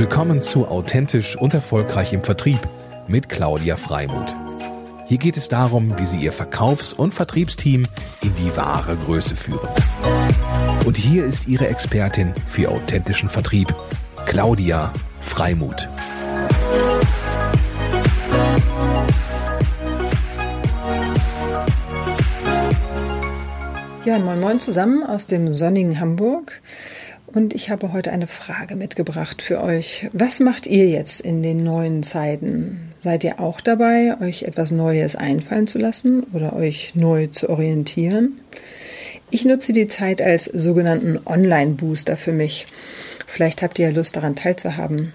Willkommen 0.00 0.40
zu 0.40 0.66
Authentisch 0.66 1.36
und 1.36 1.52
Erfolgreich 1.52 2.14
im 2.14 2.24
Vertrieb 2.24 2.58
mit 3.06 3.28
Claudia 3.28 3.76
Freimuth. 3.76 4.34
Hier 5.06 5.18
geht 5.18 5.36
es 5.36 5.48
darum, 5.48 5.98
wie 5.98 6.06
Sie 6.06 6.20
Ihr 6.20 6.32
Verkaufs- 6.32 6.94
und 6.94 7.12
Vertriebsteam 7.12 7.86
in 8.22 8.34
die 8.36 8.56
wahre 8.56 8.96
Größe 8.96 9.36
führen. 9.36 9.68
Und 10.86 10.96
hier 10.96 11.26
ist 11.26 11.48
Ihre 11.48 11.68
Expertin 11.68 12.32
für 12.46 12.70
authentischen 12.70 13.28
Vertrieb, 13.28 13.74
Claudia 14.24 14.90
Freimuth. 15.20 15.86
Ja, 24.06 24.18
moin 24.18 24.40
moin 24.40 24.60
zusammen 24.60 25.02
aus 25.02 25.26
dem 25.26 25.52
sonnigen 25.52 26.00
Hamburg. 26.00 26.62
Und 27.32 27.54
ich 27.54 27.70
habe 27.70 27.92
heute 27.92 28.10
eine 28.10 28.26
Frage 28.26 28.74
mitgebracht 28.74 29.40
für 29.40 29.62
euch. 29.62 30.08
Was 30.12 30.40
macht 30.40 30.66
ihr 30.66 30.88
jetzt 30.88 31.20
in 31.20 31.44
den 31.44 31.62
neuen 31.62 32.02
Zeiten? 32.02 32.90
Seid 32.98 33.22
ihr 33.22 33.38
auch 33.38 33.60
dabei, 33.60 34.16
euch 34.20 34.42
etwas 34.42 34.72
Neues 34.72 35.14
einfallen 35.14 35.68
zu 35.68 35.78
lassen 35.78 36.24
oder 36.32 36.56
euch 36.56 36.94
neu 36.96 37.28
zu 37.28 37.48
orientieren? 37.48 38.40
Ich 39.30 39.44
nutze 39.44 39.72
die 39.72 39.86
Zeit 39.86 40.20
als 40.20 40.44
sogenannten 40.46 41.20
Online-Booster 41.24 42.16
für 42.16 42.32
mich. 42.32 42.66
Vielleicht 43.28 43.62
habt 43.62 43.78
ihr 43.78 43.90
ja 43.90 43.94
Lust 43.94 44.16
daran 44.16 44.34
teilzuhaben. 44.34 45.14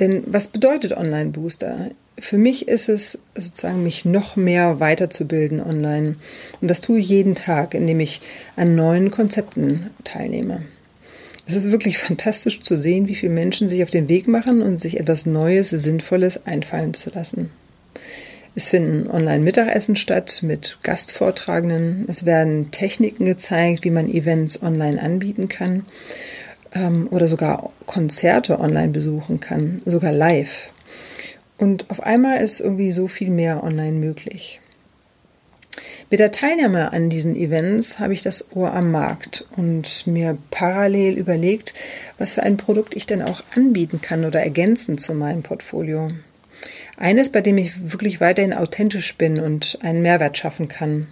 Denn 0.00 0.24
was 0.26 0.48
bedeutet 0.48 0.96
Online-Booster? 0.96 1.90
Für 2.18 2.38
mich 2.38 2.66
ist 2.66 2.88
es 2.88 3.20
sozusagen, 3.36 3.84
mich 3.84 4.04
noch 4.04 4.34
mehr 4.34 4.80
weiterzubilden 4.80 5.60
online. 5.60 6.16
Und 6.60 6.68
das 6.68 6.80
tue 6.80 6.98
ich 6.98 7.08
jeden 7.08 7.36
Tag, 7.36 7.74
indem 7.74 8.00
ich 8.00 8.20
an 8.56 8.74
neuen 8.74 9.12
Konzepten 9.12 9.90
teilnehme. 10.02 10.62
Es 11.46 11.54
ist 11.54 11.70
wirklich 11.70 11.98
fantastisch 11.98 12.62
zu 12.62 12.76
sehen, 12.76 13.06
wie 13.06 13.14
viele 13.14 13.32
Menschen 13.32 13.68
sich 13.68 13.82
auf 13.84 13.90
den 13.90 14.08
Weg 14.08 14.26
machen 14.26 14.62
und 14.62 14.80
sich 14.80 14.98
etwas 14.98 15.26
Neues, 15.26 15.70
Sinnvolles 15.70 16.44
einfallen 16.44 16.92
zu 16.92 17.10
lassen. 17.10 17.50
Es 18.56 18.68
finden 18.68 19.08
Online-Mittagessen 19.08 19.96
statt 19.96 20.40
mit 20.42 20.78
Gastvortragenden. 20.82 22.06
Es 22.08 22.24
werden 22.24 22.70
Techniken 22.70 23.26
gezeigt, 23.26 23.84
wie 23.84 23.90
man 23.90 24.08
Events 24.08 24.62
online 24.62 25.00
anbieten 25.00 25.48
kann 25.48 25.84
ähm, 26.74 27.06
oder 27.10 27.28
sogar 27.28 27.70
Konzerte 27.84 28.58
online 28.58 28.88
besuchen 28.88 29.38
kann, 29.38 29.82
sogar 29.84 30.12
live. 30.12 30.70
Und 31.58 31.90
auf 31.90 32.02
einmal 32.02 32.38
ist 32.38 32.60
irgendwie 32.60 32.90
so 32.90 33.08
viel 33.08 33.30
mehr 33.30 33.62
online 33.62 33.98
möglich. 33.98 34.60
Mit 36.08 36.20
der 36.20 36.30
Teilnahme 36.30 36.92
an 36.92 37.10
diesen 37.10 37.34
Events 37.34 37.98
habe 37.98 38.12
ich 38.12 38.22
das 38.22 38.54
Ohr 38.54 38.72
am 38.72 38.92
Markt 38.92 39.44
und 39.56 40.06
mir 40.06 40.38
parallel 40.52 41.18
überlegt, 41.18 41.74
was 42.16 42.34
für 42.34 42.44
ein 42.44 42.56
Produkt 42.56 42.94
ich 42.94 43.06
denn 43.06 43.22
auch 43.22 43.42
anbieten 43.56 44.00
kann 44.00 44.24
oder 44.24 44.40
ergänzen 44.40 44.98
zu 44.98 45.14
meinem 45.14 45.42
Portfolio. 45.42 46.12
Eines, 46.96 47.30
bei 47.30 47.40
dem 47.40 47.58
ich 47.58 47.90
wirklich 47.90 48.20
weiterhin 48.20 48.54
authentisch 48.54 49.16
bin 49.16 49.40
und 49.40 49.80
einen 49.82 50.00
Mehrwert 50.00 50.38
schaffen 50.38 50.68
kann. 50.68 51.08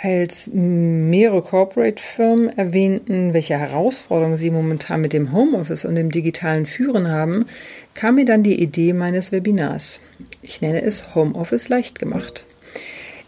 Als 0.00 0.48
mehrere 0.52 1.42
Corporate-Firmen 1.42 2.56
erwähnten, 2.56 3.34
welche 3.34 3.58
Herausforderungen 3.58 4.38
sie 4.38 4.50
momentan 4.52 5.00
mit 5.00 5.12
dem 5.12 5.32
Homeoffice 5.32 5.86
und 5.86 5.96
dem 5.96 6.12
digitalen 6.12 6.66
Führen 6.66 7.08
haben, 7.08 7.46
kam 7.94 8.14
mir 8.14 8.26
dann 8.26 8.44
die 8.44 8.62
Idee 8.62 8.92
meines 8.92 9.32
Webinars. 9.32 10.00
Ich 10.40 10.60
nenne 10.60 10.82
es 10.82 11.16
Homeoffice 11.16 11.68
leicht 11.68 11.98
gemacht. 11.98 12.44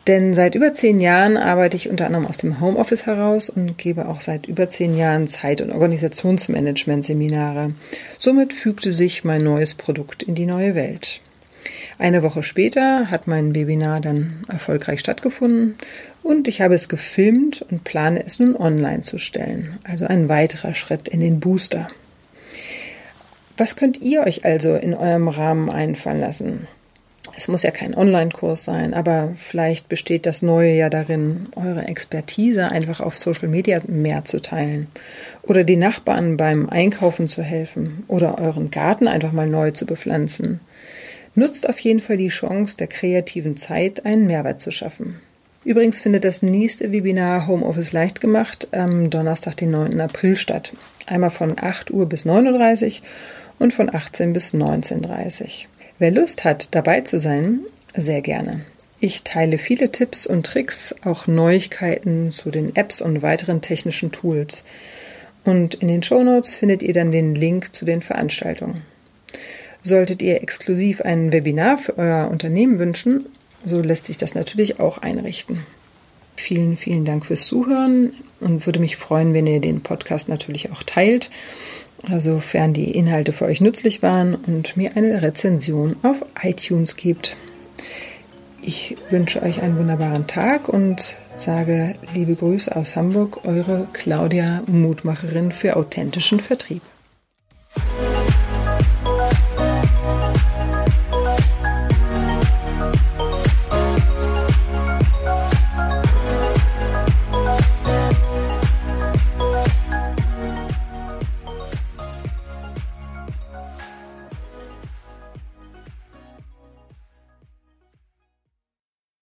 Denn 0.08 0.32
seit 0.32 0.54
über 0.54 0.72
zehn 0.72 1.00
Jahren 1.00 1.36
arbeite 1.36 1.76
ich 1.76 1.90
unter 1.90 2.06
anderem 2.06 2.26
aus 2.26 2.38
dem 2.38 2.60
Homeoffice 2.60 3.04
heraus 3.04 3.50
und 3.50 3.76
gebe 3.76 4.08
auch 4.08 4.22
seit 4.22 4.46
über 4.46 4.70
zehn 4.70 4.96
Jahren 4.96 5.28
Zeit- 5.28 5.60
und 5.60 5.70
Organisationsmanagement-Seminare. 5.70 7.74
Somit 8.18 8.54
fügte 8.54 8.90
sich 8.90 9.24
mein 9.24 9.44
neues 9.44 9.74
Produkt 9.74 10.22
in 10.22 10.34
die 10.34 10.46
neue 10.46 10.74
Welt. 10.74 11.20
Eine 11.98 12.22
Woche 12.22 12.42
später 12.42 13.10
hat 13.10 13.26
mein 13.26 13.54
Webinar 13.54 14.00
dann 14.00 14.46
erfolgreich 14.48 15.00
stattgefunden 15.00 15.74
und 16.22 16.48
ich 16.48 16.62
habe 16.62 16.74
es 16.74 16.88
gefilmt 16.88 17.60
und 17.70 17.84
plane 17.84 18.24
es 18.24 18.38
nun 18.38 18.56
online 18.56 19.02
zu 19.02 19.18
stellen. 19.18 19.78
Also 19.84 20.06
ein 20.06 20.30
weiterer 20.30 20.72
Schritt 20.72 21.08
in 21.08 21.20
den 21.20 21.38
Booster. 21.38 21.86
Was 23.58 23.76
könnt 23.76 24.00
ihr 24.00 24.22
euch 24.22 24.46
also 24.46 24.74
in 24.74 24.94
eurem 24.94 25.28
Rahmen 25.28 25.68
einfallen 25.68 26.20
lassen? 26.20 26.66
Es 27.38 27.46
muss 27.46 27.62
ja 27.62 27.70
kein 27.70 27.94
Online-Kurs 27.94 28.64
sein, 28.64 28.94
aber 28.94 29.32
vielleicht 29.36 29.88
besteht 29.88 30.26
das 30.26 30.42
Neue 30.42 30.74
ja 30.74 30.90
darin, 30.90 31.46
eure 31.54 31.86
Expertise 31.86 32.68
einfach 32.68 32.98
auf 32.98 33.16
Social 33.16 33.46
Media 33.46 33.80
mehr 33.86 34.24
zu 34.24 34.42
teilen 34.42 34.88
oder 35.44 35.62
die 35.62 35.76
Nachbarn 35.76 36.36
beim 36.36 36.68
Einkaufen 36.68 37.28
zu 37.28 37.44
helfen 37.44 38.02
oder 38.08 38.38
euren 38.38 38.72
Garten 38.72 39.06
einfach 39.06 39.30
mal 39.30 39.46
neu 39.46 39.70
zu 39.70 39.86
bepflanzen. 39.86 40.58
Nutzt 41.36 41.68
auf 41.68 41.78
jeden 41.78 42.00
Fall 42.00 42.16
die 42.16 42.26
Chance 42.26 42.76
der 42.76 42.88
kreativen 42.88 43.56
Zeit, 43.56 44.04
einen 44.04 44.26
Mehrwert 44.26 44.60
zu 44.60 44.72
schaffen. 44.72 45.20
Übrigens 45.64 46.00
findet 46.00 46.24
das 46.24 46.42
nächste 46.42 46.90
Webinar 46.90 47.46
Homeoffice 47.46 47.92
leicht 47.92 48.20
gemacht 48.20 48.66
am 48.72 49.10
Donnerstag, 49.10 49.56
den 49.58 49.70
9. 49.70 50.00
April 50.00 50.34
statt. 50.34 50.72
Einmal 51.06 51.30
von 51.30 51.54
8 51.56 51.92
Uhr 51.92 52.06
bis 52.06 52.26
9.30 52.26 52.86
Uhr 52.86 53.06
und 53.60 53.72
von 53.72 53.94
18 53.94 54.32
bis 54.32 54.54
19.30 54.54 55.42
Uhr. 55.44 55.77
Wer 55.98 56.12
Lust 56.12 56.44
hat, 56.44 56.74
dabei 56.76 57.00
zu 57.00 57.18
sein, 57.18 57.60
sehr 57.92 58.22
gerne. 58.22 58.60
Ich 59.00 59.24
teile 59.24 59.58
viele 59.58 59.90
Tipps 59.90 60.26
und 60.26 60.46
Tricks, 60.46 60.94
auch 61.04 61.26
Neuigkeiten 61.26 62.30
zu 62.30 62.50
den 62.50 62.76
Apps 62.76 63.00
und 63.00 63.22
weiteren 63.22 63.60
technischen 63.60 64.12
Tools. 64.12 64.64
Und 65.44 65.74
in 65.74 65.88
den 65.88 66.04
Shownotes 66.04 66.54
findet 66.54 66.82
ihr 66.82 66.92
dann 66.92 67.10
den 67.10 67.34
Link 67.34 67.74
zu 67.74 67.84
den 67.84 68.00
Veranstaltungen. 68.00 68.82
Solltet 69.82 70.22
ihr 70.22 70.40
exklusiv 70.42 71.00
ein 71.00 71.32
Webinar 71.32 71.78
für 71.78 71.98
euer 71.98 72.28
Unternehmen 72.30 72.78
wünschen, 72.78 73.26
so 73.64 73.80
lässt 73.80 74.06
sich 74.06 74.18
das 74.18 74.36
natürlich 74.36 74.78
auch 74.78 74.98
einrichten. 74.98 75.60
Vielen, 76.36 76.76
vielen 76.76 77.04
Dank 77.04 77.26
fürs 77.26 77.46
Zuhören 77.46 78.12
und 78.38 78.66
würde 78.66 78.78
mich 78.78 78.96
freuen, 78.96 79.34
wenn 79.34 79.48
ihr 79.48 79.60
den 79.60 79.80
Podcast 79.80 80.28
natürlich 80.28 80.70
auch 80.70 80.84
teilt 80.84 81.30
sofern 82.18 82.72
die 82.72 82.92
Inhalte 82.92 83.32
für 83.32 83.44
euch 83.46 83.60
nützlich 83.60 84.02
waren 84.02 84.34
und 84.34 84.76
mir 84.76 84.96
eine 84.96 85.22
Rezension 85.22 85.96
auf 86.02 86.24
iTunes 86.42 86.96
gibt. 86.96 87.36
Ich 88.62 88.96
wünsche 89.10 89.42
euch 89.42 89.62
einen 89.62 89.78
wunderbaren 89.78 90.26
Tag 90.26 90.68
und 90.68 91.16
sage 91.36 91.94
liebe 92.14 92.34
Grüße 92.34 92.74
aus 92.74 92.96
Hamburg, 92.96 93.44
eure 93.44 93.86
Claudia 93.92 94.62
Mutmacherin 94.66 95.52
für 95.52 95.76
authentischen 95.76 96.40
Vertrieb. 96.40 96.82